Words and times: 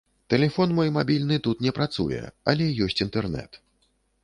Тэлефон 0.33 0.71
мой 0.79 0.89
мабільны 0.95 1.37
тут 1.49 1.61
не 1.67 1.75
працуе, 1.79 2.23
але 2.55 2.73
ёсць 2.89 2.99
інтэрнэт. 3.09 3.63